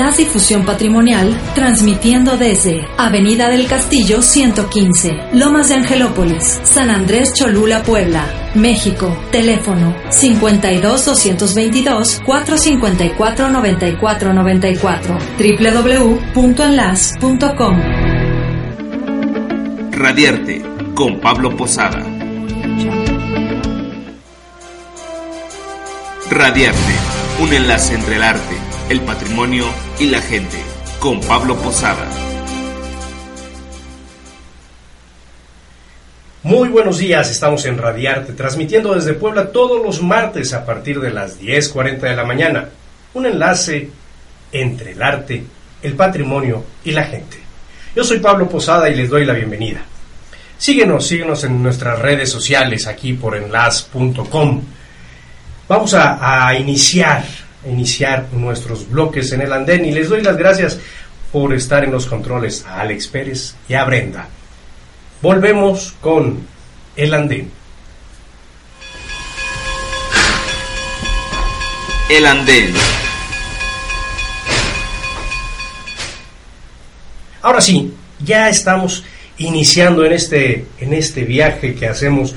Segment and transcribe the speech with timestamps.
[0.00, 7.34] Enlace y Fusión Patrimonial, transmitiendo desde Avenida del Castillo 115, Lomas de Angelópolis, San Andrés
[7.34, 8.24] Cholula, Puebla,
[8.54, 9.14] México.
[9.30, 15.18] Teléfono 52 222 454 9494
[16.34, 17.76] www.enlace.com
[19.90, 20.62] Radiarte
[20.94, 22.02] con Pablo Posada.
[26.30, 26.94] Radiarte,
[27.42, 29.66] un enlace entre el arte el patrimonio
[30.00, 30.58] y la gente,
[30.98, 32.08] con Pablo Posada.
[36.42, 41.12] Muy buenos días, estamos en Radiarte, transmitiendo desde Puebla todos los martes a partir de
[41.12, 42.68] las 10.40 de la mañana.
[43.14, 43.90] Un enlace
[44.50, 45.44] entre el arte,
[45.82, 47.38] el patrimonio y la gente.
[47.94, 49.82] Yo soy Pablo Posada y les doy la bienvenida.
[50.58, 54.62] Síguenos, síguenos en nuestras redes sociales aquí por enlace.com.
[55.68, 57.22] Vamos a, a iniciar
[57.66, 60.78] iniciar nuestros bloques en el andén y les doy las gracias
[61.32, 64.28] por estar en los controles a Alex Pérez y a Brenda.
[65.22, 66.46] Volvemos con
[66.96, 67.50] el andén.
[72.08, 72.74] El andén.
[77.42, 79.04] Ahora sí, ya estamos
[79.38, 82.34] iniciando en este, en este viaje que hacemos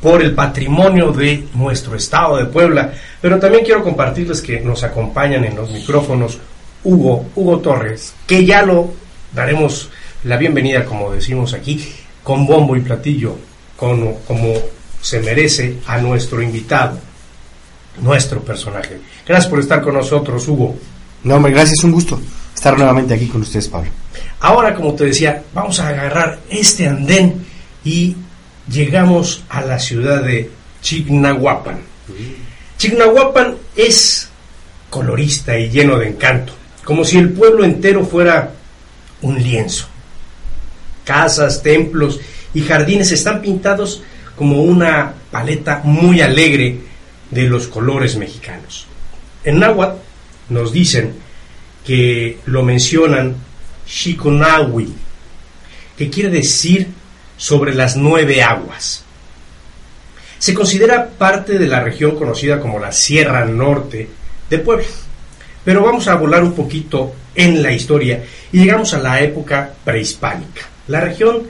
[0.00, 5.44] por el patrimonio de nuestro estado de Puebla, pero también quiero compartirles que nos acompañan
[5.44, 6.38] en los micrófonos
[6.84, 8.92] Hugo, Hugo Torres, que ya lo
[9.32, 9.90] daremos
[10.24, 11.84] la bienvenida, como decimos aquí,
[12.22, 13.36] con bombo y platillo,
[13.76, 14.52] como, como
[15.00, 16.98] se merece a nuestro invitado,
[18.02, 19.00] nuestro personaje.
[19.26, 20.76] Gracias por estar con nosotros, Hugo.
[21.24, 22.20] No, hombre, gracias, un gusto
[22.56, 23.90] estar nuevamente aquí con ustedes, Pablo.
[24.40, 27.44] Ahora, como te decía, vamos a agarrar este andén
[27.84, 28.16] y
[28.68, 30.50] llegamos a la ciudad de
[30.82, 31.80] Chignahuapan.
[32.78, 34.28] Chignahuapan es
[34.90, 36.52] colorista y lleno de encanto,
[36.84, 38.52] como si el pueblo entero fuera
[39.22, 39.86] un lienzo.
[41.04, 42.20] Casas, templos
[42.54, 44.02] y jardines están pintados
[44.36, 46.78] como una paleta muy alegre
[47.30, 48.86] de los colores mexicanos.
[49.44, 49.98] En náhuatl
[50.48, 51.14] nos dicen
[51.84, 53.36] que lo mencionan
[53.86, 54.92] Shikonawi,
[55.96, 56.88] que quiere decir
[57.36, 59.04] sobre las nueve aguas.
[60.38, 64.08] Se considera parte de la región conocida como la Sierra Norte
[64.48, 64.86] de Puebla.
[65.64, 70.62] Pero vamos a volar un poquito en la historia y llegamos a la época prehispánica.
[70.88, 71.42] La región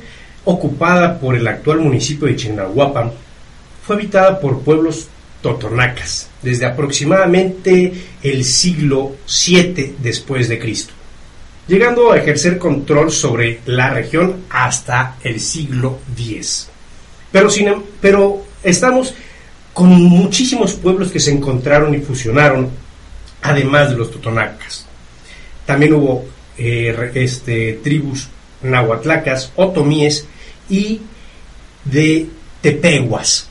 [0.44, 3.12] ocupada por el actual municipio de Chignahuapan
[3.84, 5.08] fue habitada por pueblos
[5.42, 7.92] totonacas desde aproximadamente
[8.22, 10.95] el siglo VII después de Cristo
[11.68, 16.70] llegando a ejercer control sobre la región hasta el siglo X.
[17.32, 19.14] Em, pero estamos
[19.72, 22.70] con muchísimos pueblos que se encontraron y fusionaron,
[23.42, 24.86] además de los totonacas.
[25.66, 26.24] También hubo
[26.56, 28.28] eh, este, tribus
[28.62, 30.26] nahuatlacas, otomíes
[30.68, 31.02] y
[31.84, 32.28] de
[32.62, 33.48] tepehuas.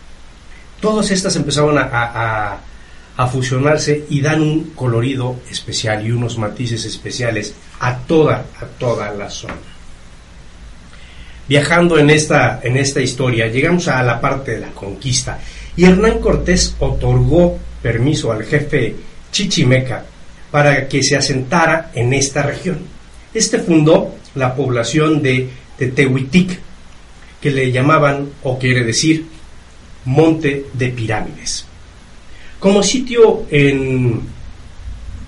[0.79, 2.59] Todas estas empezaron a
[3.27, 9.29] fusionarse y dan un colorido especial y unos matices especiales a toda, a toda la
[9.29, 9.55] zona.
[11.47, 15.39] Viajando en esta, en esta historia, llegamos a la parte de la conquista
[15.77, 18.95] y Hernán Cortés otorgó permiso al jefe
[19.31, 20.03] Chichimeca
[20.51, 22.79] para que se asentara en esta región.
[23.33, 26.59] Este fundó la población de Tetehuitic,
[27.39, 29.27] que le llamaban, o quiere decir,
[30.05, 31.65] Monte de Pirámides
[32.65, 34.21] como sitio en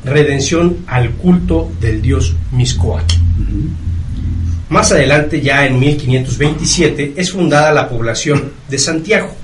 [0.03, 3.05] redención al culto del dios Miscoac.
[4.69, 9.35] Más adelante, ya en 1527, es fundada la población de Santiago,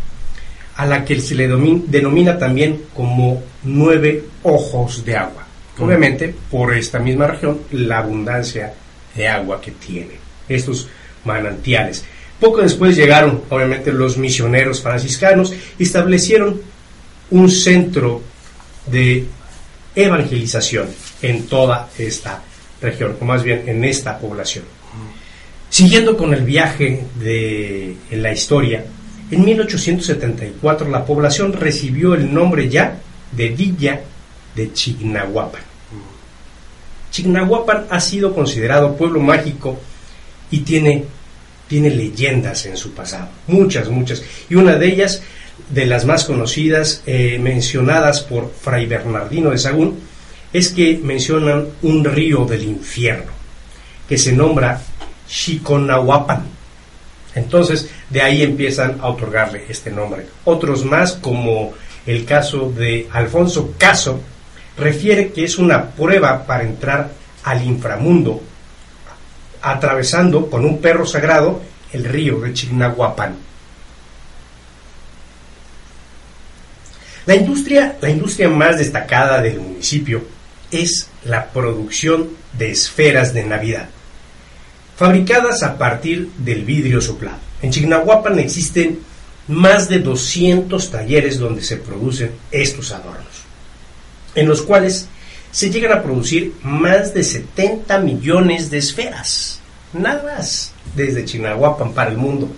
[0.76, 5.46] a la que se le denomina también como nueve ojos de agua.
[5.78, 8.74] Obviamente, por esta misma región, la abundancia
[9.16, 10.16] de agua que tiene
[10.50, 10.90] estos
[11.26, 12.04] manantiales.
[12.40, 16.73] Poco después llegaron, obviamente, los misioneros franciscanos y establecieron
[17.32, 18.22] un centro
[18.88, 19.26] de
[19.96, 20.88] evangelización
[21.22, 22.42] en toda esta
[22.82, 24.66] región, o más bien en esta población.
[25.70, 28.86] Siguiendo con el viaje de la historia,
[29.32, 33.00] en 1874 la población recibió el nombre ya
[33.32, 34.02] de Villa
[34.56, 35.62] de Chignahuapan.
[37.10, 39.80] Chignahuapan ha sido considerado pueblo mágico
[40.52, 41.06] y tiene,
[41.68, 44.22] tiene leyendas en su pasado, muchas, muchas.
[44.50, 45.24] Y una de ellas,
[45.70, 50.00] de las más conocidas, eh, mencionadas por Fray Bernardino de Sagún,
[50.52, 53.32] es que mencionan un río del infierno,
[54.08, 54.82] que se nombra
[55.28, 56.46] Chiconahuapan.
[57.36, 60.28] Entonces, de ahí empiezan a otorgarle este nombre.
[60.46, 61.74] Otros más, como
[62.06, 64.20] el caso de Alfonso Caso,
[64.78, 67.12] refiere que es una prueba para entrar
[67.44, 68.42] al inframundo,
[69.62, 71.62] atravesando con un perro sagrado
[71.92, 73.36] el río de Chignahuapan.
[77.26, 80.24] La industria, la industria más destacada del municipio
[80.72, 83.88] es la producción de esferas de Navidad,
[84.98, 87.38] fabricadas a partir del vidrio soplado.
[87.62, 89.00] En Chignahuapan existen
[89.48, 93.44] más de 200 talleres donde se producen estos adornos,
[94.36, 95.08] en los cuales
[95.52, 99.60] se llegan a producir más de 70 millones de esferas,
[99.94, 102.50] nada más, desde Chignahuapan para el mundo.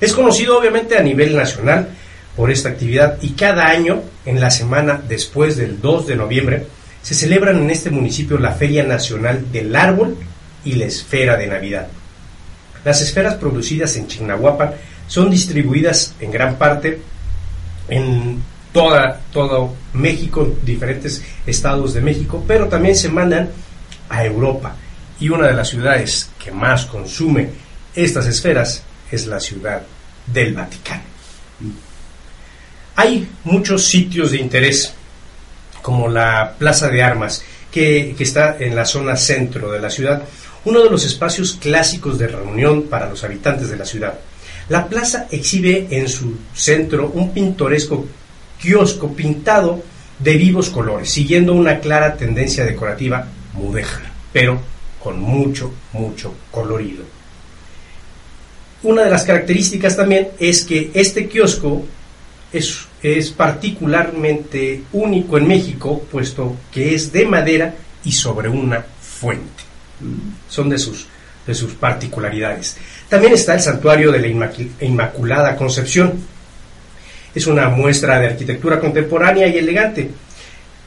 [0.00, 1.88] Es conocido obviamente a nivel nacional
[2.36, 6.66] por esta actividad y cada año, en la semana después del 2 de noviembre,
[7.02, 10.16] se celebran en este municipio la Feria Nacional del Árbol
[10.64, 11.88] y la Esfera de Navidad.
[12.84, 14.72] Las esferas producidas en Chignahuapan
[15.06, 17.00] son distribuidas en gran parte
[17.88, 18.42] en
[18.72, 23.50] toda, todo México, diferentes estados de México, pero también se mandan
[24.08, 24.74] a Europa.
[25.20, 27.50] Y una de las ciudades que más consume
[27.94, 29.82] estas esferas es la ciudad
[30.26, 31.13] del Vaticano.
[32.96, 34.94] Hay muchos sitios de interés
[35.82, 40.22] como la Plaza de Armas, que, está en la zona centro de la ciudad,
[40.64, 44.14] uno de los espacios clásicos de reunión para los habitantes de la ciudad.
[44.68, 48.06] La plaza exhibe en su centro un pintoresco
[48.62, 49.82] kiosco pintado
[50.18, 54.00] de vivos colores, siguiendo una clara tendencia decorativa mudeja,
[54.32, 54.60] pero
[55.02, 57.04] con mucho, mucho colorido.
[58.84, 61.84] Una de las características también es que este kiosco
[62.52, 69.62] es, es particularmente único en México, puesto que es de madera y sobre una fuente.
[70.48, 71.06] Son de sus,
[71.46, 72.78] de sus particularidades.
[73.06, 76.14] También está el santuario de la Inmaculada Concepción.
[77.34, 80.10] Es una muestra de arquitectura contemporánea y elegante,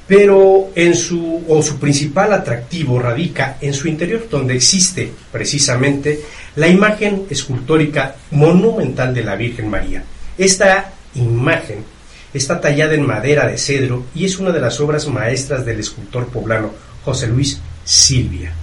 [0.07, 6.19] pero en su, o su principal atractivo radica en su interior, donde existe precisamente
[6.55, 10.03] la imagen escultórica monumental de la Virgen María.
[10.35, 11.96] Esta imagen
[12.33, 16.27] está tallada en madera de cedro y es una de las obras maestras del escultor
[16.27, 16.71] poblano
[17.03, 18.53] José Luis Silvia.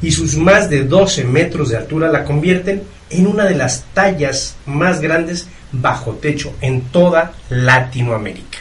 [0.00, 4.56] Y sus más de 12 metros de altura la convierten en una de las tallas
[4.66, 8.58] más grandes bajo techo en toda Latinoamérica.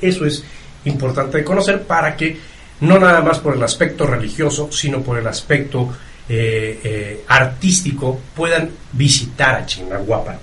[0.00, 0.44] Eso es
[0.84, 2.38] importante de conocer para que
[2.80, 5.92] no nada más por el aspecto religioso, sino por el aspecto
[6.28, 10.38] eh, eh, artístico puedan visitar a Chignahuapan.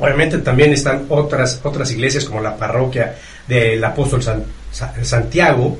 [0.00, 3.16] Obviamente también están otras, otras iglesias como la parroquia
[3.46, 4.22] del apóstol
[5.02, 5.78] Santiago,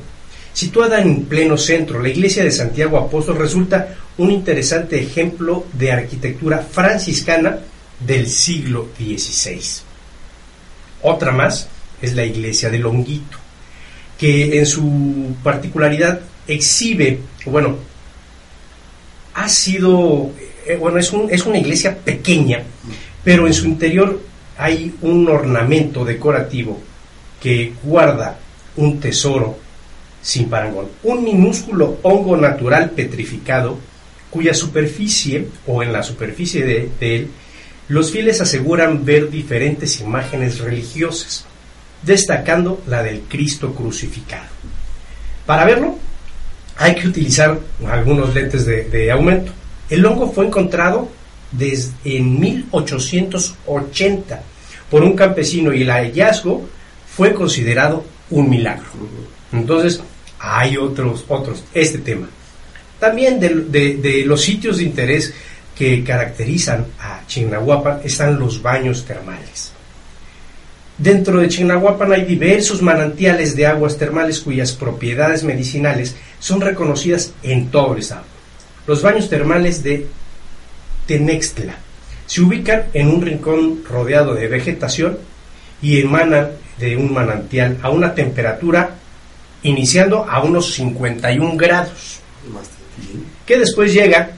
[0.53, 2.01] situada en pleno centro.
[2.01, 7.59] La iglesia de Santiago Apóstol resulta un interesante ejemplo de arquitectura franciscana
[7.99, 9.61] del siglo XVI.
[11.03, 11.69] Otra más
[12.03, 13.39] es la iglesia de Longuito,
[14.19, 17.77] que en su particularidad exhibe, bueno,
[19.35, 20.31] ha sido,
[20.67, 22.63] eh, bueno, es, un, es una iglesia pequeña,
[23.25, 24.21] pero en su interior
[24.57, 26.79] hay un ornamento decorativo
[27.41, 28.39] que guarda
[28.77, 29.59] un tesoro
[30.23, 33.79] sin parangón, un minúsculo hongo natural petrificado
[34.29, 37.31] cuya superficie o en la superficie de, él
[37.89, 41.45] los fieles aseguran ver diferentes imágenes religiosas,
[42.03, 44.47] destacando la del Cristo crucificado.
[45.45, 45.99] Para verlo,
[46.77, 47.59] hay que utilizar
[47.89, 49.51] algunos lentes de, de aumento.
[49.89, 51.09] El hongo fue encontrado
[51.53, 54.43] desde en 1880
[54.91, 56.69] por un campesino y el hallazgo
[57.17, 58.87] fue considerado un milagro.
[59.53, 60.01] Entonces,
[60.39, 62.29] hay otros, otros, este tema.
[62.99, 65.33] También de, los sitios de interés
[65.77, 69.73] que caracterizan a Chignahuapan están los baños termales.
[70.99, 77.71] Dentro de Chignahuapan hay diversos manantiales de aguas termales cuyas propiedades medicinales son reconocidas en
[77.71, 78.25] todo el estado.
[78.87, 80.07] Los baños termales de
[81.11, 81.75] Tenextla.
[82.25, 85.19] Se ubican en un rincón rodeado de vegetación
[85.83, 88.95] y emanan de un manantial a una temperatura
[89.65, 92.21] iniciando a unos 51 grados,
[93.45, 94.31] que después llega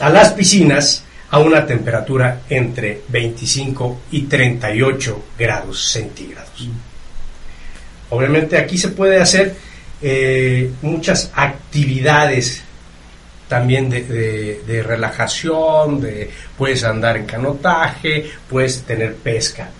[0.00, 6.70] a las piscinas a una temperatura entre 25 y 38 grados centígrados.
[8.08, 9.54] Obviamente aquí se puede hacer
[10.00, 12.62] eh, muchas actividades
[13.48, 19.70] también de, relajación, de, puedes andar en canotaje, puedes tener pesca.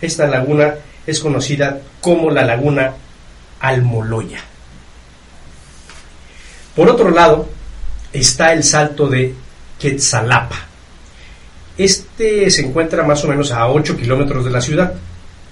[0.00, 0.74] Esta laguna
[1.06, 2.94] es conocida como la laguna
[3.60, 4.40] Almoloya.
[6.74, 7.48] Por otro lado,
[8.12, 9.34] está el salto de
[9.78, 10.66] Quetzalapa.
[11.78, 14.94] Este se encuentra más o menos a 8 kilómetros de la ciudad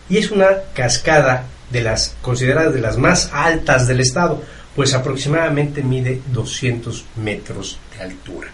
[0.08, 4.42] y es una cascada de las consideradas de las más altas del estado,
[4.74, 8.48] pues aproximadamente mide 200 metros de altura.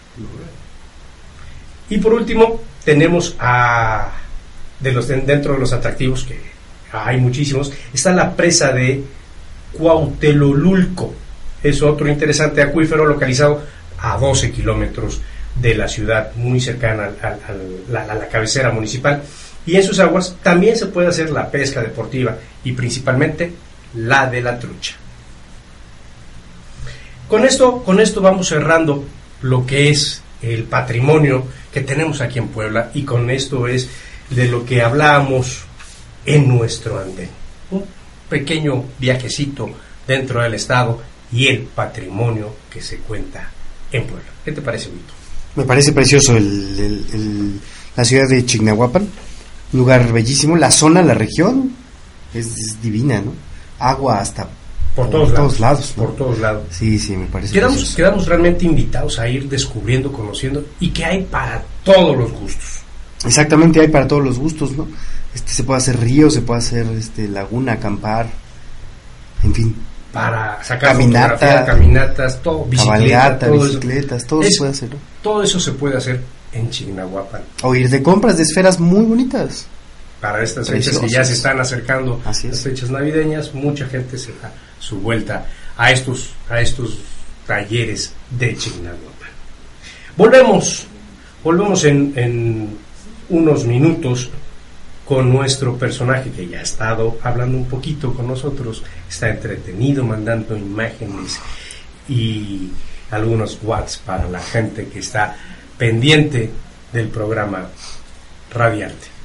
[1.89, 4.11] Y por último, tenemos a
[4.79, 6.39] de los dentro de los atractivos que
[6.91, 9.03] hay muchísimos, está la presa de
[9.73, 11.13] Cuautelolulco.
[11.61, 13.61] Es otro interesante acuífero localizado
[13.99, 15.21] a 12 kilómetros
[15.55, 19.21] de la ciudad, muy cercana a la cabecera municipal.
[19.65, 23.51] Y en sus aguas también se puede hacer la pesca deportiva y principalmente
[23.95, 24.95] la de la trucha.
[27.27, 29.03] Con esto, con esto vamos cerrando
[29.41, 31.43] lo que es el patrimonio
[31.73, 33.89] que tenemos aquí en Puebla y con esto es
[34.29, 35.59] de lo que hablamos
[36.25, 37.29] en nuestro andén.
[37.71, 37.83] Un
[38.29, 39.69] pequeño viajecito
[40.07, 43.49] dentro del estado y el patrimonio que se cuenta
[43.91, 44.27] en Puebla.
[44.45, 45.13] ¿Qué te parece, Vito?
[45.55, 47.59] Me parece precioso el-
[47.95, 49.07] la ciudad de Chignahuapan,
[49.73, 50.55] lugar bellísimo.
[50.55, 51.71] La zona, la región
[52.33, 53.33] es divina, ¿no?
[53.79, 54.47] Agua hasta
[54.97, 56.03] Por todos, lados, lados, ¿no?
[56.05, 56.63] Por todos lados.
[56.71, 57.95] Sí, sí, me parece Quedamos, precioso.
[57.95, 62.79] quedamos realmente invitados a ir descubriendo, conociendo y que hay para todos los gustos.
[63.23, 64.87] Exactamente, hay para todos los gustos, ¿no?
[65.35, 68.27] Este, se puede hacer río, se puede hacer este, laguna, acampar,
[69.43, 69.75] en fin,
[70.11, 71.63] Para sacar Caminata.
[71.65, 74.49] caminatas, todo, bicicleta, todo bicicletas, todo Eso.
[74.51, 74.95] se puede hacer, ¿no?
[75.21, 76.21] Todo eso se puede hacer
[76.53, 77.41] en Chignahuapan.
[77.61, 79.67] O ir de compras de esferas muy bonitas.
[80.21, 82.63] Para estas fechas que ya se están acercando, Así las es.
[82.63, 85.45] fechas navideñas, mucha gente se da su vuelta
[85.77, 86.97] a estos, a estos
[87.45, 89.29] talleres de Chignahuapan.
[90.15, 90.87] Volvemos,
[91.43, 92.77] volvemos en, en
[93.29, 94.29] unos minutos
[95.05, 100.57] con nuestro personaje que ya ha estado hablando un poquito con nosotros, está entretenido, mandando
[100.57, 101.39] imágenes
[102.09, 102.71] y
[103.11, 105.37] algunos watts para la gente que está
[105.77, 106.49] pendiente
[106.91, 107.69] del programa
[108.53, 109.16] Radiante.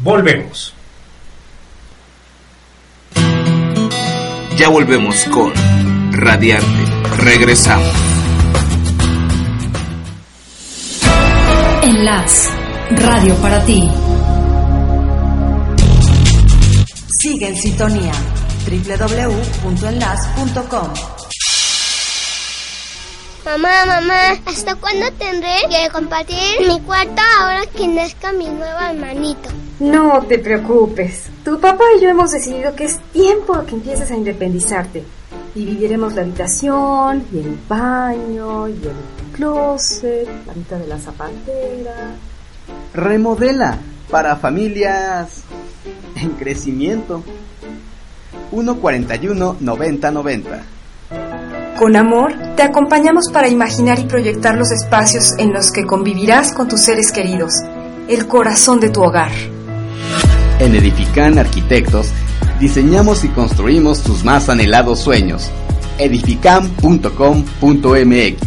[0.00, 0.72] Volvemos.
[4.56, 5.52] Ya volvemos con
[6.12, 6.84] Radiante.
[7.18, 7.92] Regresamos.
[11.82, 12.48] Enlace.
[12.90, 13.88] Radio para ti.
[17.20, 18.12] Sigue en sintonía
[18.66, 21.17] www.enlace.com.
[23.48, 26.36] Mamá, mamá, ¿hasta cuándo tendré que compartir
[26.68, 29.48] mi cuarto ahora que nazca mi nuevo hermanito?
[29.80, 31.30] No te preocupes.
[31.46, 35.02] Tu papá y yo hemos decidido que es tiempo que empieces a independizarte.
[35.54, 42.16] Dividiremos la habitación, y el baño, y el closet, la mitad de la zapatera.
[42.92, 43.78] Remodela
[44.10, 45.40] para familias
[46.16, 47.24] en crecimiento.
[48.50, 50.62] 141 90 90.
[51.78, 56.66] Con amor, te acompañamos para imaginar y proyectar los espacios en los que convivirás con
[56.66, 57.52] tus seres queridos,
[58.08, 59.30] el corazón de tu hogar.
[60.58, 62.08] En Edifican Arquitectos
[62.58, 65.52] diseñamos y construimos tus más anhelados sueños.
[65.98, 68.42] edifican.com.mx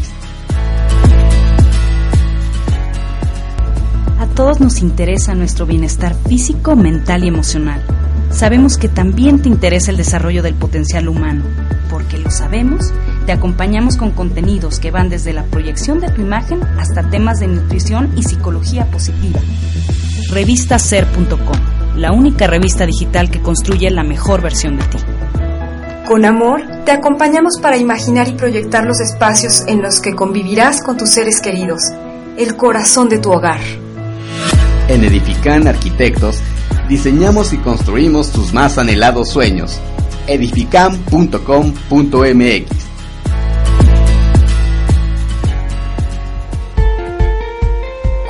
[4.20, 7.82] A todos nos interesa nuestro bienestar físico, mental y emocional.
[8.30, 11.44] Sabemos que también te interesa el desarrollo del potencial humano.
[11.90, 12.94] Porque lo sabemos,
[13.26, 17.48] te acompañamos con contenidos que van desde la proyección de tu imagen hasta temas de
[17.48, 19.40] nutrición y psicología positiva.
[20.30, 24.98] Revistaser.com, la única revista digital que construye la mejor versión de ti.
[26.08, 30.98] Con amor, te acompañamos para imaginar y proyectar los espacios en los que convivirás con
[30.98, 31.82] tus seres queridos,
[32.38, 33.62] el corazón de tu hogar.
[34.88, 36.40] En Edifican Arquitectos
[36.90, 39.80] diseñamos y construimos tus más anhelados sueños.
[40.28, 42.91] edifican.com.mx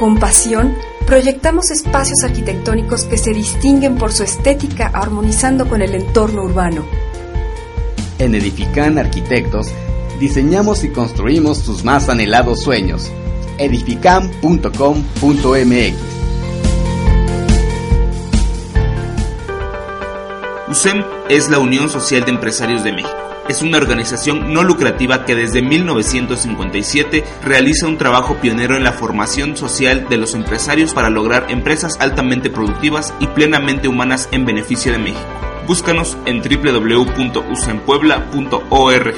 [0.01, 6.41] Con pasión, proyectamos espacios arquitectónicos que se distinguen por su estética armonizando con el entorno
[6.41, 6.83] urbano.
[8.17, 9.67] En Edifican Arquitectos
[10.19, 13.11] diseñamos y construimos tus más anhelados sueños.
[13.59, 15.95] edifican.com.mx
[20.67, 23.20] USEM es la Unión Social de Empresarios de México.
[23.49, 29.57] Es una organización no lucrativa que desde 1957 realiza un trabajo pionero en la formación
[29.57, 34.99] social de los empresarios para lograr empresas altamente productivas y plenamente humanas en beneficio de
[34.99, 35.25] México.
[35.67, 39.15] Búscanos en www.usenpuebla.org.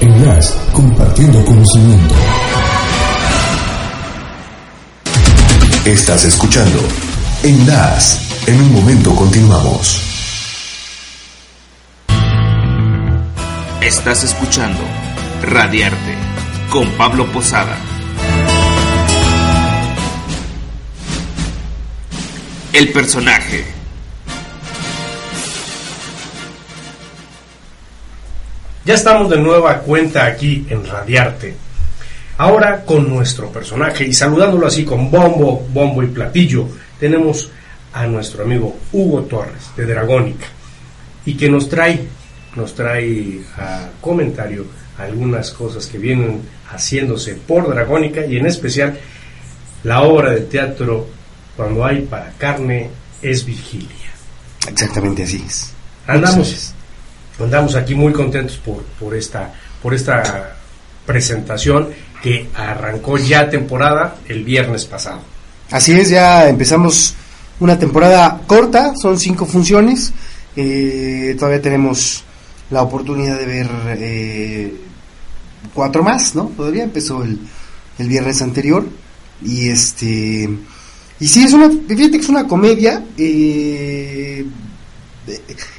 [0.00, 2.14] Enlace, compartiendo conocimiento.
[5.84, 6.80] Estás escuchando
[7.42, 8.18] Enlace.
[8.46, 10.17] En un momento continuamos.
[13.88, 14.80] Estás escuchando
[15.40, 16.14] Radiarte
[16.70, 17.74] con Pablo Posada.
[22.74, 23.64] El personaje.
[28.84, 31.54] Ya estamos de nueva cuenta aquí en Radiarte.
[32.36, 36.68] Ahora con nuestro personaje y saludándolo así con bombo, bombo y platillo,
[37.00, 37.50] tenemos
[37.94, 40.46] a nuestro amigo Hugo Torres de Dragónica
[41.24, 42.06] y que nos trae,
[42.58, 44.66] nos trae a comentario
[44.98, 48.98] algunas cosas que vienen haciéndose por Dragónica y en especial
[49.84, 51.06] la obra de teatro
[51.56, 52.90] Cuando hay para carne
[53.22, 54.10] es vigilia.
[54.68, 55.72] Exactamente así es.
[56.06, 56.72] Andamos,
[57.40, 60.56] andamos aquí muy contentos por, por, esta, por esta
[61.04, 61.88] presentación
[62.22, 65.20] que arrancó ya temporada el viernes pasado.
[65.70, 67.14] Así es, ya empezamos
[67.60, 70.12] una temporada corta, son cinco funciones.
[70.54, 72.24] Eh, todavía tenemos
[72.70, 74.76] la oportunidad de ver eh,
[75.74, 76.44] cuatro más, ¿no?
[76.56, 77.38] Todavía empezó el,
[77.98, 78.86] el viernes anterior.
[79.42, 80.48] Y este.
[81.20, 81.70] Y sí, es una.
[81.70, 84.44] Fíjate que es una comedia eh,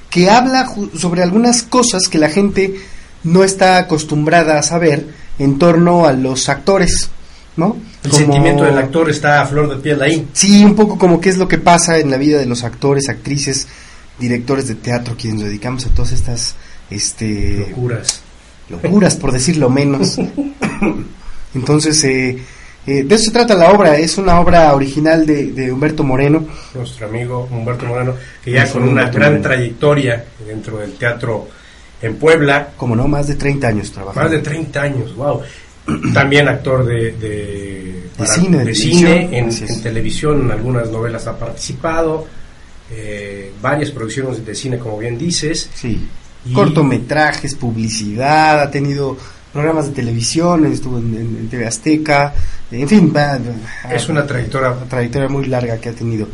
[0.09, 2.75] que habla sobre algunas cosas que la gente
[3.23, 7.09] no está acostumbrada a saber en torno a los actores,
[7.57, 7.77] ¿no?
[8.03, 10.27] El sentimiento del actor está a flor de piel ahí.
[10.33, 13.09] Sí, un poco como qué es lo que pasa en la vida de los actores,
[13.09, 13.67] actrices,
[14.19, 16.55] directores de teatro, quienes nos dedicamos a todas estas
[16.89, 18.21] este locuras.
[18.69, 20.17] Locuras, por decirlo menos.
[21.55, 22.37] Entonces, eh,
[22.85, 26.45] eh, de eso se trata la obra, es una obra original de, de Humberto Moreno.
[26.73, 29.41] Nuestro amigo Humberto Moreno, que ya con una gran Moreno.
[29.41, 31.47] trayectoria dentro del teatro
[32.01, 32.69] en Puebla.
[32.77, 34.29] Como no, más de 30 años trabajando.
[34.29, 35.41] Más de 30 años, wow.
[36.13, 42.27] También actor de, de, cine, de cine en, en, televisión, en algunas novelas ha participado,
[42.91, 45.69] eh, varias producciones de cine, como bien dices.
[45.73, 46.07] Sí.
[46.49, 46.53] Y...
[46.53, 49.17] Cortometrajes, publicidad, ha tenido
[49.53, 52.33] programas de televisión, estuvo en, en, en TV Azteca,
[52.71, 53.13] en fin,
[53.91, 54.71] es una trayectoria.
[54.71, 56.27] una trayectoria muy larga que ha tenido.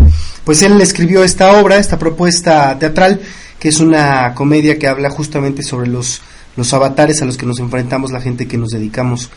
[0.43, 3.21] Pues él escribió esta obra, esta propuesta teatral,
[3.57, 6.21] que es una comedia que habla justamente sobre los,
[6.57, 9.29] los avatares a los que nos enfrentamos la gente que nos dedicamos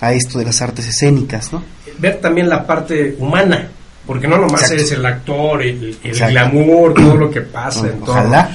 [0.00, 1.64] a esto de las artes escénicas, ¿no?
[1.98, 3.70] Ver también la parte humana,
[4.06, 4.74] porque no nomás Exacto.
[4.74, 7.88] eres el actor, el, el glamour, todo lo que pasa.
[7.98, 8.50] No, ojalá.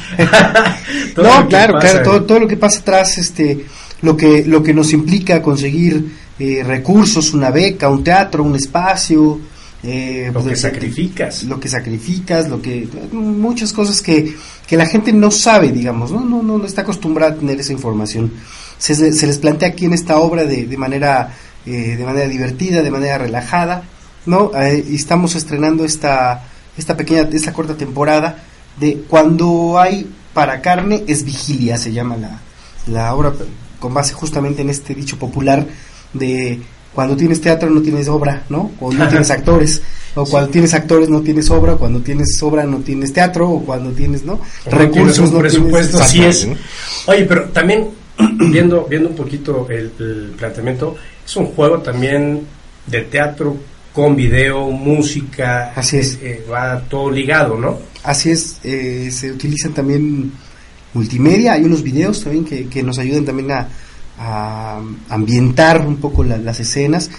[1.18, 3.66] no, claro, claro, todo, todo lo que pasa atrás, este,
[4.02, 9.40] lo que, lo que nos implica conseguir eh, recursos, una beca, un teatro, un espacio.
[9.82, 11.44] Eh, lo que sacrificas.
[11.44, 12.88] Lo que sacrificas, lo que.
[13.12, 14.36] muchas cosas que,
[14.68, 16.22] que la gente no sabe, digamos, ¿no?
[16.22, 18.32] No, no, no está acostumbrada a tener esa información.
[18.78, 21.34] Se, se les plantea aquí en esta obra de, de manera
[21.66, 23.84] eh, de manera divertida, de manera relajada,
[24.26, 24.52] ¿no?
[24.56, 26.44] Eh, y estamos estrenando esta,
[26.78, 28.44] esta pequeña, esta corta temporada
[28.80, 32.40] de Cuando hay para carne es vigilia, se llama la,
[32.88, 33.34] la obra,
[33.80, 35.66] con base justamente en este dicho popular
[36.14, 36.62] de
[36.94, 38.72] cuando tienes teatro no tienes obra, ¿no?
[38.80, 39.82] O no tienes actores,
[40.16, 40.54] o cuando sí.
[40.54, 44.40] tienes actores no tienes obra, cuando tienes obra no tienes teatro, o cuando tienes, ¿no?
[44.66, 46.38] O Recursos, no presupuesto, tienes...
[46.38, 46.58] así es.
[47.08, 47.90] Oye, pero también
[48.52, 52.42] viendo viendo un poquito el, el, planteamiento, es un juego también
[52.88, 53.58] de teatro
[54.02, 57.80] con video, música, así es, eh, va todo ligado, ¿no?
[58.04, 60.32] Así es, eh, se utilizan también
[60.94, 63.68] multimedia, hay unos videos también que, que nos ayudan también a
[64.20, 67.10] a ambientar un poco la, las escenas.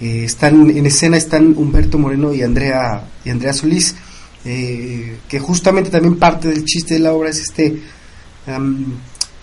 [0.00, 3.96] Eh, están en escena están Humberto Moreno y Andrea y Andrea Solís,
[4.44, 7.80] eh, que justamente también parte del chiste de la obra es este
[8.46, 8.94] um,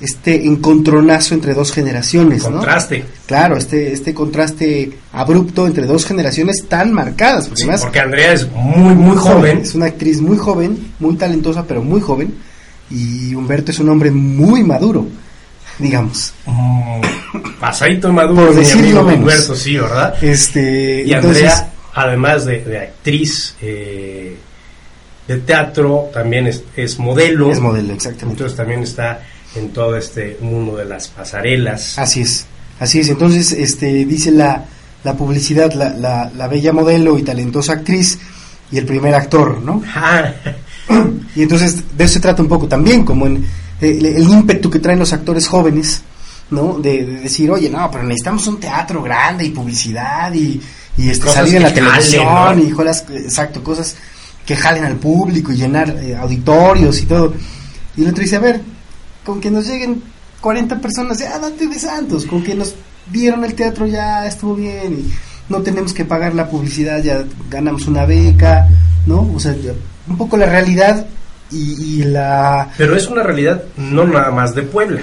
[0.03, 2.99] este encontronazo entre dos generaciones, contraste.
[2.99, 3.05] ¿no?
[3.25, 8.33] Claro, este este contraste abrupto entre dos generaciones tan marcadas, porque, sí, además, porque Andrea
[8.33, 12.33] es muy muy joven, es una actriz muy joven, muy talentosa, pero muy joven,
[12.89, 15.07] y Humberto es un hombre muy maduro
[15.79, 16.33] digamos.
[16.45, 17.01] Oh,
[17.59, 19.21] pasadito maduro, por decirlo menos.
[19.21, 20.23] Humberto, sí, ¿verdad?
[20.23, 24.37] Este, y Andrea, además de, de actriz eh,
[25.27, 27.51] de teatro, también es, es, modelo.
[27.51, 28.43] Es modelo, exactamente.
[28.43, 29.21] Entonces también está
[29.55, 31.97] en todo este mundo de las pasarelas.
[31.97, 32.45] Así es,
[32.79, 33.09] así es.
[33.09, 34.65] Entonces, este, dice la,
[35.03, 38.19] la publicidad, la, la, la bella modelo y talentosa actriz
[38.71, 39.81] y el primer actor, ¿no?
[41.35, 43.45] y entonces de eso se trata un poco también, como en
[43.79, 46.01] el, el, ímpetu que traen los actores jóvenes,
[46.49, 46.79] ¿no?
[46.79, 50.59] De, de, decir, oye, no, pero necesitamos un teatro grande y publicidad y,
[50.97, 52.63] y este, salir en la televisión ¿no?
[52.63, 53.95] y jolas, exacto, cosas
[54.45, 57.33] que jalen al público y llenar eh, auditorios y todo.
[57.95, 58.61] Y el otro dice, a ver,
[59.25, 60.01] con que nos lleguen
[60.41, 62.75] 40 personas, ya date de santos, con que nos
[63.07, 65.13] vieron el teatro ya estuvo bien y
[65.49, 68.67] no tenemos que pagar la publicidad, ya ganamos una beca,
[69.05, 69.29] ¿no?
[69.35, 69.55] O sea,
[70.07, 71.05] un poco la realidad
[71.51, 72.69] y, y la...
[72.77, 75.01] Pero es una realidad no nada más de Puebla.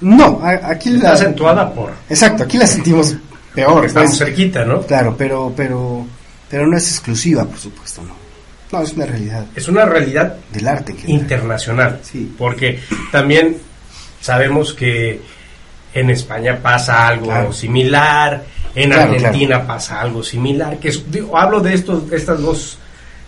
[0.00, 1.14] No, aquí Está la...
[1.14, 1.92] acentuada por...
[2.08, 3.16] Exacto, aquí la sentimos
[3.54, 3.84] peor.
[3.84, 4.18] Estamos pues.
[4.18, 4.82] cerquita, ¿no?
[4.82, 6.06] Claro, pero, pero,
[6.50, 8.25] pero no es exclusiva, por supuesto, no.
[8.72, 10.94] No, es una realidad Es una realidad del arte.
[10.94, 12.00] Que internacional.
[12.02, 12.32] Sí.
[12.36, 12.80] Porque
[13.12, 13.56] también
[14.20, 15.20] sabemos que
[15.94, 17.52] en España pasa algo Claro.
[17.52, 20.78] similar, en Claro, Argentina pasa algo similar.
[20.78, 22.78] Que es- digo, hablo de estos, estas dos,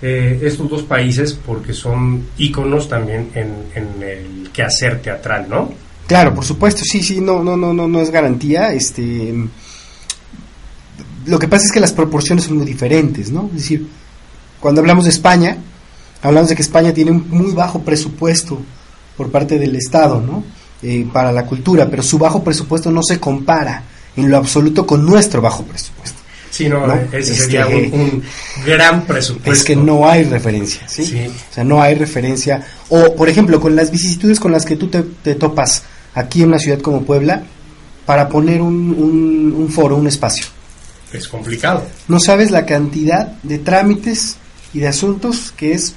[0.03, 5.73] eh, estos dos países porque son íconos también en, en el quehacer teatral, ¿no?
[6.07, 8.73] Claro, por supuesto, sí, sí, no, no, no, no, no es garantía.
[8.73, 9.35] Este,
[11.27, 13.47] lo que pasa es que las proporciones son muy diferentes, ¿no?
[13.55, 13.87] Es decir,
[14.61, 15.57] cuando hablamos de España,
[16.23, 18.61] hablamos de que España tiene un muy bajo presupuesto
[19.17, 20.45] por parte del Estado, ¿no?
[20.83, 23.83] Eh, para la cultura, pero su bajo presupuesto no se compara
[24.17, 26.19] en lo absoluto con nuestro bajo presupuesto.
[26.51, 26.95] Sí, no, ¿No?
[27.13, 28.23] ese sería un, un
[28.65, 29.53] gran presupuesto.
[29.53, 31.05] Es que no hay referencia, ¿sí?
[31.05, 31.27] Sí.
[31.51, 32.65] O sea, no hay referencia.
[32.89, 35.83] O, por ejemplo, con las vicisitudes con las que tú te, te topas
[36.15, 37.43] aquí en una ciudad como Puebla,
[38.07, 40.47] para poner un, un- un foro, un espacio.
[41.13, 41.85] Es complicado.
[42.09, 44.37] No sabes la cantidad de trámites
[44.75, 45.95] y de asuntos que es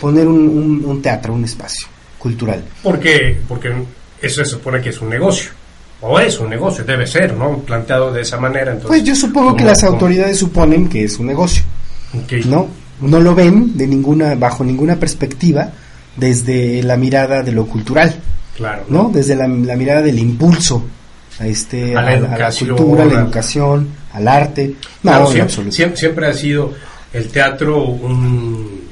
[0.00, 1.86] poner un, un- un teatro, un espacio
[2.18, 2.64] cultural.
[2.82, 3.72] Porque, porque
[4.22, 5.50] eso se supone que es un negocio.
[6.00, 7.58] O es un negocio, debe ser, ¿no?
[7.60, 8.72] Planteado de esa manera.
[8.72, 11.62] Entonces, Pues yo supongo que ¿cómo- las cómo- autoridades suponen que es un negocio.
[12.14, 12.44] Ok.
[12.46, 12.68] ¿no?
[13.00, 15.70] No lo ven de ninguna, bajo ninguna perspectiva
[16.16, 18.14] desde la mirada de lo cultural.
[18.56, 18.84] Claro.
[18.88, 19.10] ¿no?
[19.12, 20.84] Desde la, la mirada del impulso
[21.40, 24.74] a este A la a, a educación, cultura, a la educación, al arte.
[25.02, 26.72] No, Claro, siempre, siempre ha sido
[27.14, 28.84] el teatro un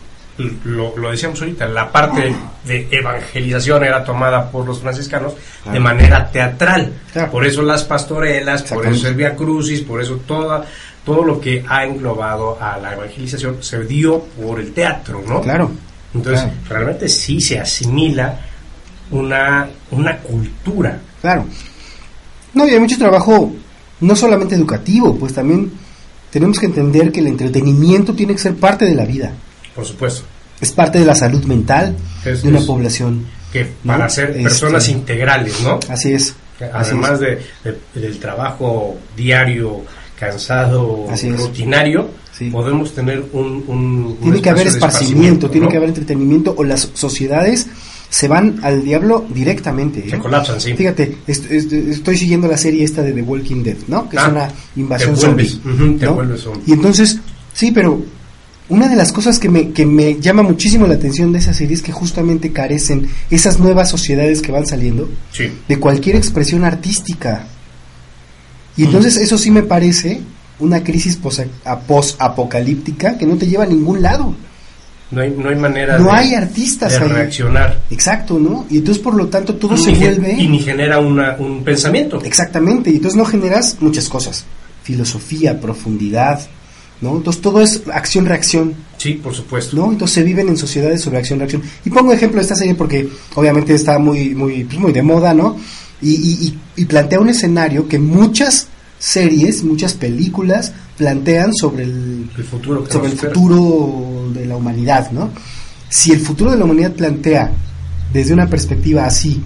[0.65, 5.35] lo, lo decíamos ahorita, la parte de evangelización era tomada por los franciscanos
[5.71, 6.93] de manera teatral.
[7.13, 7.31] Claro.
[7.31, 10.65] Por eso las pastorelas, por eso el Via Crucis, por eso toda,
[11.05, 15.41] todo lo que ha englobado a la evangelización se dio por el teatro, ¿no?
[15.43, 15.71] Claro.
[16.15, 16.85] Entonces, claro.
[16.85, 18.39] realmente sí se asimila
[19.11, 20.99] una, una cultura.
[21.21, 21.47] Claro.
[22.55, 23.53] No, y hay mucho trabajo,
[24.01, 25.71] no solamente educativo, pues también
[26.33, 29.33] tenemos que entender que el entretenimiento tiene que ser parte de la vida.
[29.77, 30.23] Por supuesto.
[30.61, 33.27] Es parte de la salud mental Es- de una es- población.
[33.53, 33.93] Que ¿no?
[33.93, 35.79] para ser Este, personas integrales, ¿no?
[35.89, 36.35] Así es.
[36.73, 37.21] así Además es.
[37.21, 39.83] de, de- del trabajo diario,
[40.19, 41.37] cansado, Así es.
[41.39, 42.49] rutinario, Sí.
[42.51, 43.63] podemos tener un...
[43.67, 47.67] un- un tiene que haber esparcimiento, tiene que haber entretenimiento o las sociedades
[48.13, 50.01] se van al diablo directamente.
[50.01, 50.11] ¿eh?
[50.11, 50.75] Se colapsan, sí.
[50.75, 54.07] Fíjate, est- est- estoy siguiendo la serie esta de The Walking Dead, ¿no?
[54.07, 55.59] Que Ah, es una invasión zombie.
[55.65, 56.15] ujú, te ¿no?
[56.17, 56.63] vuelves zombie.
[56.67, 57.19] Y entonces,
[57.55, 58.03] sí, pero
[58.69, 61.75] una de las cosas que me, que me llama muchísimo la atención de esa serie
[61.75, 65.45] es que justamente carecen esas nuevas sociedades que van saliendo Sí.
[65.67, 67.47] de cualquier expresión artística.
[68.77, 70.21] Y entonces eso sí me parece
[70.61, 74.35] una crisis posa- a- post-apocalíptica que no te lleva a ningún lado.
[75.13, 77.81] No hay, no hay manera No de, hay artistas de reaccionar.
[77.91, 78.67] Exacto, ¿no?
[78.71, 80.33] Y entonces por lo tanto todo Y se vuelve...
[80.39, 82.21] Y ni genera una, un pensamiento.
[82.25, 84.45] Exactamente, y entonces no generas muchas cosas.
[84.83, 86.41] Filosofía, profundidad,
[87.03, 87.17] ¿no?
[87.17, 89.77] Entonces todo es acción-reacción, Sí, por supuesto.
[89.77, 89.91] ¿no?
[89.93, 91.63] Entonces se viven en sociedades sobre acción-reacción.
[91.85, 95.35] Y pongo ejemplo de esta serie porque obviamente está muy, muy, pues muy de moda,
[95.35, 95.57] ¿no?
[96.01, 96.15] Y-
[96.47, 98.69] y- y plantea un escenario que muchas
[99.03, 105.31] series, muchas películas plantean sobre el, El futuro sobre el futuro de la humanidad, ¿no?
[105.89, 107.51] Si el futuro de la humanidad plantea
[108.13, 109.43] desde una perspectiva así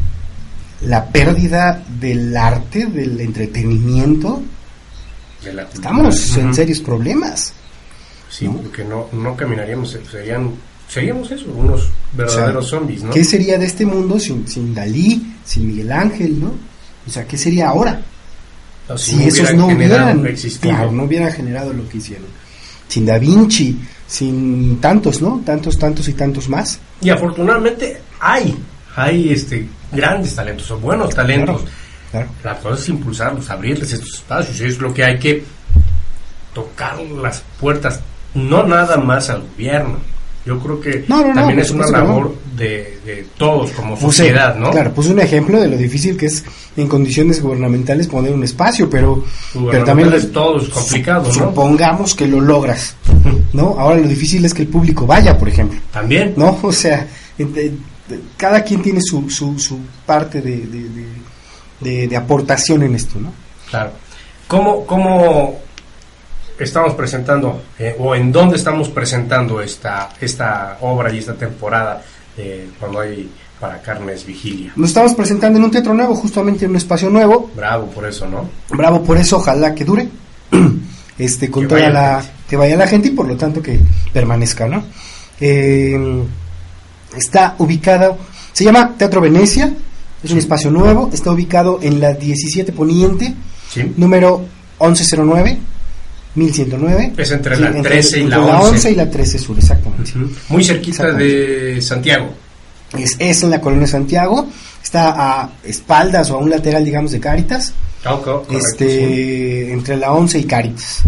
[0.82, 4.42] la pérdida del arte, del entretenimiento,
[5.42, 5.88] de la cultura.
[5.88, 7.54] estamos en serios problemas.
[8.28, 10.50] Sí, porque no, no caminaríamos, serían,
[10.86, 13.10] seríamos eso, unos verdaderos O sea, zombies, ¿no?
[13.10, 16.52] ¿Qué sería de este mundo sin, sin Dalí, sin Miguel Ángel, no?
[17.06, 18.02] O sea, ¿qué sería ahora?
[18.96, 20.74] Si Si, no esos no hubieran, existido.
[20.74, 22.26] claro, no hubieran generado lo que hicieron.
[22.88, 25.42] Sin Da Vinci, sin tantos, ¿no?
[25.44, 26.78] Tantos, tantos y tantos más.
[27.00, 28.56] Y afortunadamente hay,
[28.94, 31.62] hay este grandes talentos o buenos talentos.
[32.10, 32.28] Claro.
[32.44, 34.60] La cosa es impulsarlos, abrirles estos espacios.
[34.60, 35.44] Es lo que hay que
[36.54, 38.00] tocar las puertas,
[38.34, 39.98] no nada más al gobierno.
[40.46, 44.18] Yo creo que No, no, no, también es una labor de, de todos como Puse-
[44.18, 44.70] sociedad, ¿no?
[44.70, 46.44] Claro, puse un ejemplo de lo difícil que es
[46.76, 49.24] en condiciones gubernamentales poner un espacio, pero,
[49.70, 51.32] pero también es todo es complicado, ¿no?
[51.34, 52.94] supongamos que lo logras,
[53.52, 53.74] ¿no?
[53.78, 55.80] Ahora lo difícil es que el público vaya, por ejemplo.
[55.92, 56.34] También.
[56.36, 56.56] ¿No?
[56.62, 57.06] O sea,
[57.38, 57.72] ent- eh,
[58.36, 60.64] cada quien tiene su, su, su parte de-
[61.80, 63.32] de- de aportación en esto, ¿no?
[63.68, 63.90] Claro.
[64.48, 65.58] ¿Cómo, cómo
[66.58, 72.02] estamos presentando eh, o en dónde estamos presentando esta, esta obra y esta temporada
[72.36, 74.72] de cuando hay para carnes vigilia.
[74.76, 77.50] Nos estamos presentando en un teatro nuevo, justamente en un espacio nuevo.
[77.56, 78.48] Bravo por eso, ¿no?
[78.70, 80.08] Bravo por eso, ojalá que dure.
[81.18, 83.80] este con Que toda vaya la que vaya la gente y por lo tanto que
[84.12, 84.84] permanezca, ¿no?
[85.40, 86.22] Eh,
[87.16, 88.18] está ubicado,
[88.52, 89.72] se llama Teatro Venecia,
[90.22, 93.34] es un espacio nuevo, está ubicado en la 17 Poniente,
[93.68, 93.92] Sí.
[93.96, 94.44] número
[94.80, 95.58] 1109,
[96.36, 97.12] 1109.
[97.16, 98.90] Es entre Sí, la 13 y la entre 11.
[98.92, 100.12] y la 13 sur, exactamente.
[100.48, 101.24] Muy cerquita Exactamente.
[101.74, 102.30] de Santiago.
[102.96, 104.46] Es, es en la colonia Santiago,
[104.82, 107.72] está a espaldas o a un lateral, digamos, de Cáritas,
[108.04, 108.56] Ah, co- correcto, sí.
[108.84, 111.02] este, entre la 11 y Cáritas.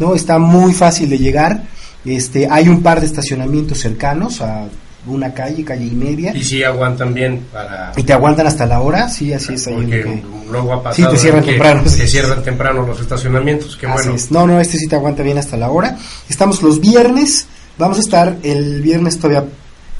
[0.00, 0.14] ¿no?
[0.14, 1.62] Está muy fácil de llegar,
[2.04, 4.66] este, hay un par de estacionamientos cercanos a
[5.06, 7.92] una calle, calle y media, Y sí aguantan bien para...
[7.96, 10.82] y te aguantan hasta la hora, sí, así es ahí Porque que- luego ha Sí,
[11.02, 12.06] pasado te cierran temprano, te sí.
[12.08, 13.76] cierran temprano los estacionamientos.
[13.76, 14.14] Qué bueno.
[14.14, 14.30] es.
[14.30, 15.96] No, no, este sí te aguanta bien hasta la hora.
[16.28, 17.46] Estamos los viernes,
[17.78, 19.40] vamos a estar el viernes todavía,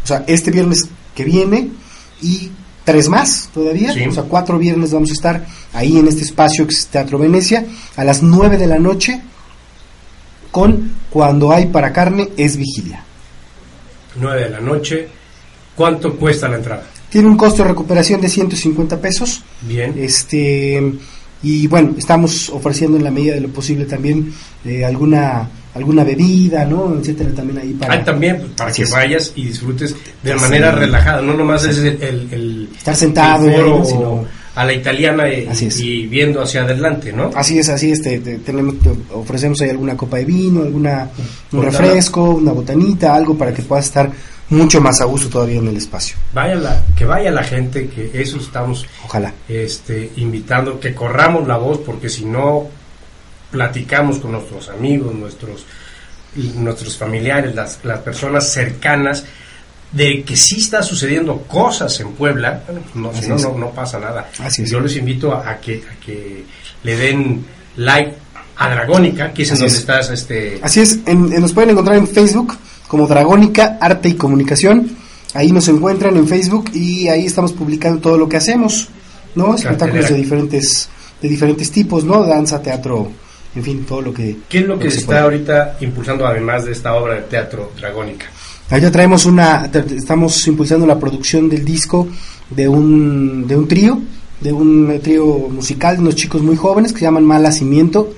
[0.05, 1.71] o sea, este viernes que viene
[2.21, 2.51] y
[2.85, 4.05] tres más todavía, Sí.
[4.07, 7.65] o sea, cuatro viernes vamos a estar ahí en este espacio que es Teatro Venecia
[7.97, 9.21] a las nueve de la noche
[10.51, 13.05] con Cuando hay para carne es vigilia.
[14.17, 15.09] 9 de la noche.
[15.77, 16.83] ¿Cuánto cuesta la entrada?
[17.09, 19.43] Tiene un costo de recuperación de 150 pesos.
[19.63, 19.95] Bien.
[19.99, 20.83] Este
[21.43, 24.33] y bueno, estamos ofreciendo en la medida de lo posible también
[24.65, 26.97] eh, alguna alguna bebida, ¿no?
[26.99, 28.91] etcétera también ahí para Ah, también pues, para que es.
[28.91, 30.41] vayas y disfrutes de Sí.
[30.41, 34.73] manera relajada, no nomás es el, el- el- Estar sentado el foro sino- a la
[34.73, 37.31] italiana y, viendo hacia adelante, ¿no?
[37.35, 41.09] Así es, así es, te- te- tenemos, te ofrecemos ahí alguna copa de vino, alguna
[41.53, 44.11] un refresco, una botanita, algo para que puedas estar
[44.49, 46.17] mucho más a gusto todavía en el espacio.
[46.35, 49.33] Vaya la, que vaya la gente, que eso estamos Ojalá.
[49.49, 52.67] este, invitando, que corramos la voz, porque si no
[53.51, 55.65] platicamos con nuestros amigos, nuestros,
[56.57, 59.25] nuestros familiares, las, las personas cercanas,
[59.93, 63.99] de que sí está sucediendo cosas en Puebla, bueno, no, si no, no, no pasa
[63.99, 64.31] nada.
[64.39, 64.65] Así.
[64.65, 66.45] Yo les invito a, a que, a que
[66.85, 67.45] le den
[67.77, 68.15] like
[68.57, 69.81] a Dragónica, que es en Así donde es.
[69.81, 74.15] estás este, Así es, en- en- nos pueden encontrar en Facebook como Dragónica Arte y
[74.15, 74.97] Comunicación.
[75.35, 78.89] Ahí nos encuentran en Facebook y ahí estamos publicando todo lo que hacemos,
[79.35, 79.55] ¿no?
[79.55, 80.89] Espectáculos de diferentes
[81.23, 82.25] de diferentes tipos, ¿no?
[82.25, 83.11] Danza, teatro,
[83.55, 85.21] en fin, todo lo que ¿Qué es lo que se se está puede.
[85.21, 88.27] ahorita impulsando además de esta obra de teatro Dragónica?
[88.71, 92.07] Allá traemos una, estamos impulsando la producción del disco
[92.51, 94.01] de un, de un trío,
[94.41, 98.13] de un trío musical de unos chicos muy jóvenes que se llaman Mal Nacimiento,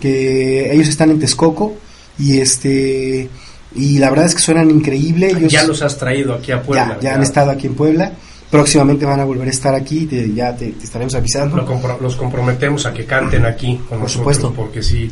[0.00, 1.74] que ellos están en Texcoco
[2.18, 3.28] y este
[3.74, 5.28] y la verdad es que suenan increíble.
[5.30, 6.96] Ellos ya los has traído aquí a Puebla.
[7.02, 8.12] ya, ya han estado aquí en Puebla.
[8.50, 11.54] Próximamente van a volver a estar aquí, te- ya te, te estaremos avisando.
[11.54, 14.52] Lo compro- los comprometemos a que canten aquí con Por nosotros, supuesto.
[14.56, 15.10] porque sí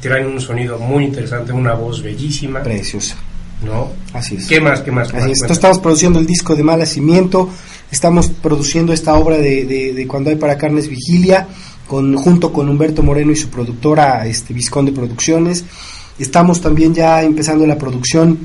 [0.00, 3.16] traen un sonido muy interesante, una voz bellísima, Preciosa.
[3.64, 3.88] ¿No?
[4.12, 4.46] Así es.
[4.46, 4.80] ¿Qué más?
[4.80, 5.10] ¿Qué más?
[5.10, 5.32] ¿Qué Así más?
[5.32, 5.38] es.
[5.38, 5.44] Cuenta.
[5.44, 7.48] Entonces estamos produciendo el disco de Mal Nacimiento,
[7.90, 11.46] estamos produciendo esta obra de, de- de Cuando hay para carnes Vigilia,
[11.86, 15.64] con, junto con Humberto Moreno y su productora este, Visconde Producciones.
[16.18, 18.38] Estamos también ya empezando la producción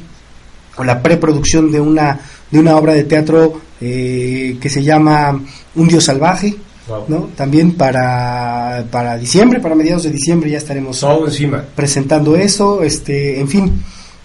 [0.77, 2.19] o la preproducción de una,
[2.51, 5.39] de una obra de teatro eh, que se llama
[5.75, 6.56] Un Dios Salvaje.
[6.88, 7.03] Wow.
[7.10, 7.17] ¿no?
[7.36, 11.62] También para, para diciembre, para mediados de diciembre ya estaremos Todo encima.
[11.75, 13.84] presentando eso, este, en fin,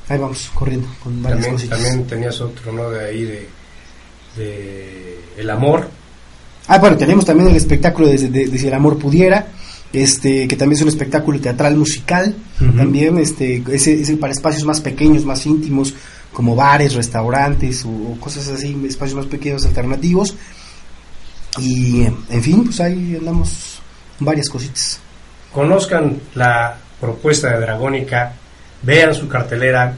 [0.08, 1.78] ahí vamos corriendo con varias También, cositas.
[1.82, 2.90] también tenías otro, ¿no?
[2.90, 3.48] De ahí de,
[4.36, 5.88] de El Amor.
[6.68, 9.48] Ah, bueno, tenemos también el espectáculo de, de- de Si el amor pudiera,
[9.92, 12.34] este, que también es un espectáculo teatral musical,
[12.76, 15.92] también, este, ese, ese para espacios más pequeños, más íntimos,
[16.32, 20.36] como bares, restaurantes o, o cosas así, espacios más pequeños alternativos.
[21.58, 23.80] Y, en fin, pues ahí andamos
[24.20, 25.00] varias cositas.
[25.52, 28.34] Conozcan la propuesta de Dragónica,
[28.82, 29.94] vean su cartelera,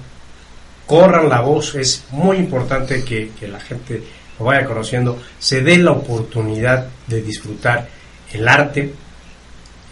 [0.86, 4.02] corran la voz, es muy importante que, que la gente
[4.38, 7.88] lo vaya conociendo, se dé la oportunidad de disfrutar
[8.32, 8.92] el arte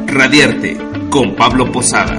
[0.09, 2.18] Radiarte con Pablo Posada.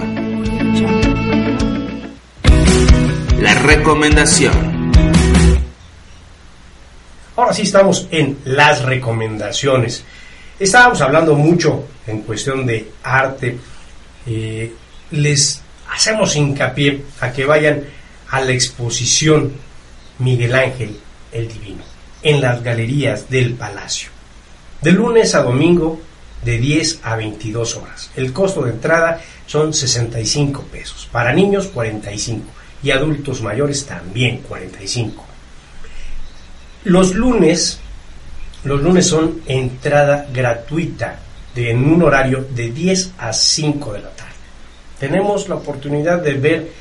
[3.40, 4.92] La recomendación.
[7.36, 10.04] Ahora sí estamos en las recomendaciones.
[10.60, 13.58] Estábamos hablando mucho en cuestión de arte.
[14.28, 14.72] Eh,
[15.10, 17.84] les hacemos hincapié a que vayan
[18.30, 19.54] a la exposición
[20.20, 21.00] Miguel Ángel
[21.32, 21.84] el Divino
[22.22, 24.10] en las galerías del Palacio.
[24.84, 26.00] De lunes a domingo
[26.44, 28.12] de 10 a 22 horas.
[28.16, 31.08] El costo de entrada son 65 pesos.
[31.12, 32.46] Para niños 45
[32.84, 35.26] y adultos mayores también 45.
[36.86, 37.80] Los lunes,
[38.64, 41.20] los lunes son entrada gratuita
[41.56, 44.34] de, en un horario de 10 a 5 de la tarde.
[45.00, 46.72] Tenemos la oportunidad de ver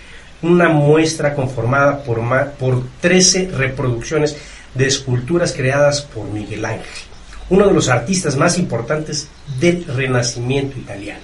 [0.43, 2.21] una muestra conformada por,
[2.59, 4.37] por 13 reproducciones
[4.75, 7.05] de esculturas creadas por Miguel Ángel,
[7.53, 9.29] uno de los artistas más importantes
[9.61, 11.21] del Renacimiento italiano,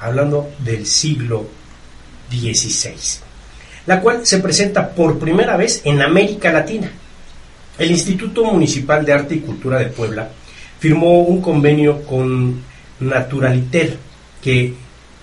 [0.00, 1.46] hablando del siglo
[2.30, 3.20] XVI,
[3.84, 6.90] la cual se presenta por primera vez en América Latina.
[7.78, 10.26] El Instituto Municipal de Arte y Cultura de Puebla
[10.80, 12.62] firmó un convenio con
[13.00, 13.98] Naturaliter,
[14.40, 14.72] que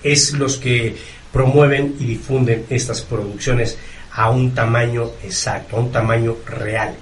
[0.00, 0.94] es los que
[1.32, 3.76] promueven y difunden estas producciones
[4.12, 6.94] a un tamaño exacto, a un tamaño real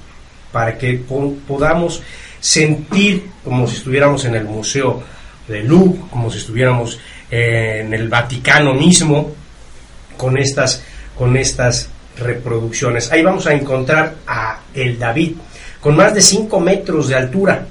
[0.50, 2.02] para que podamos
[2.42, 5.02] sentir como si estuviéramos en el Museo
[5.46, 6.98] de Louvre, como si estuviéramos
[7.30, 9.32] en el Vaticano mismo,
[10.16, 10.82] con estas,
[11.16, 11.88] con estas
[12.18, 13.10] reproducciones.
[13.12, 15.36] Ahí vamos a encontrar a el David,
[15.80, 17.64] con más de 5 metros de altura.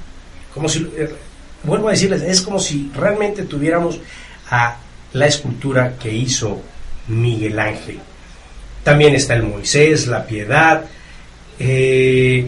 [0.54, 1.16] Como eh,
[1.64, 4.00] vuelvo a decirles, es como si realmente tuviéramos
[4.50, 4.78] a
[5.14, 6.62] la escultura que hizo
[7.10, 8.00] Miguel Ángel.
[8.84, 10.86] También está el Moisés, la Piedad,
[11.60, 12.48] eh,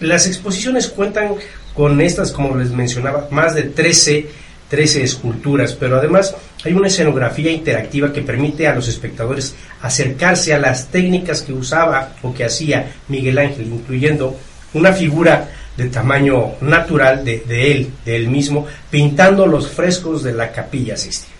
[0.00, 1.34] las exposiciones cuentan
[1.74, 4.28] con estas, como les mencionaba, más de 13
[4.68, 6.34] 13 esculturas, pero además
[6.64, 12.12] hay una escenografía interactiva que permite a los espectadores acercarse a las técnicas que usaba
[12.22, 14.36] o que hacía Miguel Ángel, incluyendo
[14.74, 17.42] una figura de tamaño natural de,
[17.72, 21.34] él, de él mismo, pintando los frescos de la capilla Sistina.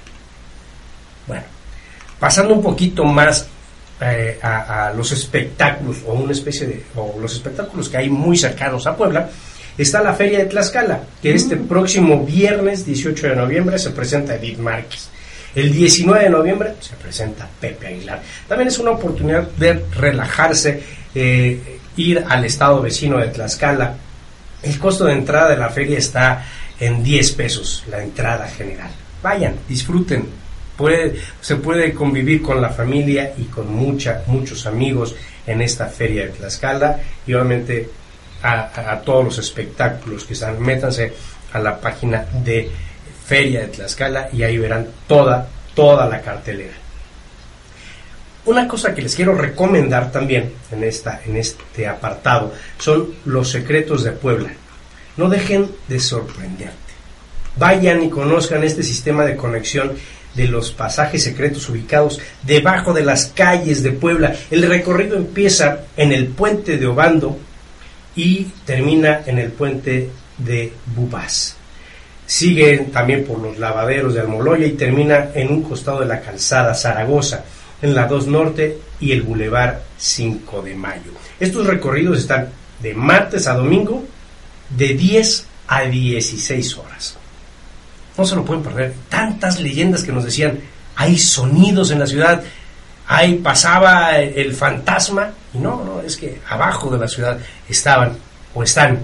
[1.27, 1.45] Bueno,
[2.19, 3.47] pasando un poquito más
[4.01, 8.37] eh, a, a, los espectáculos o una especie de o los espectáculos que hay muy
[8.37, 9.29] cercanos a Puebla
[9.77, 14.59] está la feria de Tlaxcala que este próximo viernes 18 de noviembre se presenta Edith
[14.59, 15.09] Márquez.
[15.55, 18.23] El 19 de noviembre se presenta Pepe Aguilar.
[18.47, 20.81] También es una oportunidad de relajarse
[21.15, 23.97] eh, ir al estado vecino de Tlaxcala.
[24.63, 26.45] El costo de entrada de la feria está
[26.79, 28.91] en 10 pesos la entrada general.
[29.23, 30.27] Vayan disfruten
[31.41, 35.15] Se puede convivir con la familia y con mucha, muchos amigos
[35.47, 37.89] en esta feria de Tlaxcala y obviamente
[38.43, 41.13] a, a, todos los espectáculos que están, métanse
[41.53, 42.71] a la página de
[43.27, 46.75] Feria de Tlaxcala y ahí verán toda, toda la cartelera.
[48.45, 54.05] Una cosa que les quiero recomendar también en, esta, en este apartado son los secretos
[54.05, 54.51] de Puebla.
[55.17, 56.77] No dejen de sorprenderte.
[57.57, 59.93] Vayan y conozcan este sistema de conexión
[60.35, 64.35] de los pasajes secretos ubicados debajo de las calles de Puebla.
[64.51, 67.39] El recorrido empieza en el puente de Obando
[68.15, 71.57] y termina en el puente de Bubás.
[72.27, 76.75] Sigue también por los lavaderos de Almoloya y termina en un costado de la calzada
[76.75, 77.45] Zaragoza,
[77.81, 81.13] en la 2 Norte y el Boulevard 5 de Mayo.
[81.41, 82.49] Estos recorridos están
[82.83, 84.05] de martes a domingo
[84.77, 87.19] de 10 a 16 horas
[88.19, 88.93] no se lo pueden perder.
[89.09, 90.59] Tantas leyendas que nos decían,
[90.97, 92.43] hay sonidos en la ciudad,
[93.07, 97.39] ahí pasaba el fantasma, y no, no, es que abajo de la ciudad
[97.69, 98.19] estaban
[98.55, 98.99] o están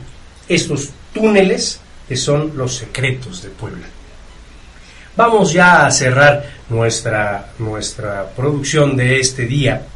[0.49, 3.87] estos túneles que son los secretos de Puebla.
[5.17, 9.87] Vamos ya a cerrar nuestra, nuestra producción de este día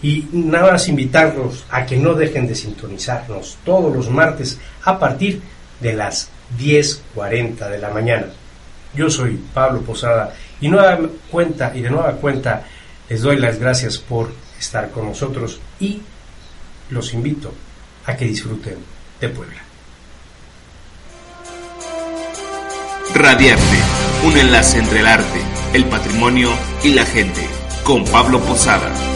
[0.00, 5.42] y nada más invitarlos a que no dejen de sintonizarnos todos los martes a partir
[5.80, 6.28] de las
[6.58, 8.26] 10.40 de la mañana.
[8.94, 10.98] Yo soy Pablo Posada y nueva
[11.30, 12.64] cuenta y de nueva cuenta
[13.08, 16.00] les doy las gracias por estar con nosotros y
[16.90, 17.52] los invito
[18.06, 18.76] a que disfruten
[19.20, 19.62] de Puebla.
[23.14, 23.76] Radiarte,
[24.24, 25.40] un enlace entre el arte,
[25.72, 26.50] el patrimonio
[26.82, 27.46] y la gente,
[27.84, 29.15] con Pablo Posada.